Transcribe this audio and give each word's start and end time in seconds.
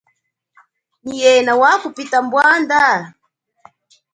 Nyi 1.03 1.15
yena 1.23 1.53
wakupita 1.61 2.17
mbwanda? 2.25 2.81